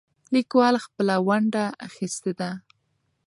لیکوال 0.35 0.75
خپله 0.85 1.15
ونډه 1.27 1.65
اخیستې 1.87 2.31
ده. 2.39 2.51